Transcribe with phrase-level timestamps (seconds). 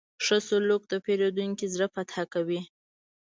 [0.25, 2.61] ښه سلوک د پیرودونکي زړه فتح کوي.